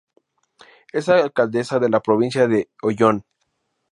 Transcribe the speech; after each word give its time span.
Es 0.91 1.09
alcaldesa 1.09 1.77
de 1.77 1.87
la 1.87 1.99
Provincia 1.99 2.47
de 2.47 2.71
Oyón. 2.81 3.23